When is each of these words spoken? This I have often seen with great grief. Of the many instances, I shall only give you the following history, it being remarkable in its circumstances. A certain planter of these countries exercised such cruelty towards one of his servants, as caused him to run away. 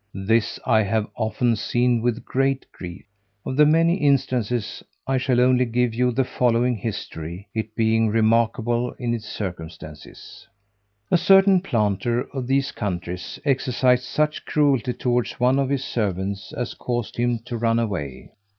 This 0.15 0.59
I 0.65 0.81
have 0.81 1.07
often 1.15 1.55
seen 1.55 2.01
with 2.01 2.25
great 2.25 2.65
grief. 2.71 3.05
Of 3.45 3.55
the 3.55 3.67
many 3.67 3.97
instances, 3.97 4.81
I 5.05 5.19
shall 5.19 5.39
only 5.39 5.65
give 5.65 5.93
you 5.93 6.11
the 6.11 6.23
following 6.23 6.75
history, 6.75 7.47
it 7.53 7.75
being 7.75 8.07
remarkable 8.07 8.93
in 8.97 9.13
its 9.13 9.29
circumstances. 9.29 10.47
A 11.11 11.19
certain 11.19 11.61
planter 11.61 12.21
of 12.33 12.47
these 12.47 12.71
countries 12.71 13.37
exercised 13.45 14.05
such 14.05 14.43
cruelty 14.43 14.93
towards 14.93 15.39
one 15.39 15.59
of 15.59 15.69
his 15.69 15.85
servants, 15.85 16.51
as 16.51 16.73
caused 16.73 17.17
him 17.17 17.37
to 17.45 17.55
run 17.55 17.77
away. 17.77 18.31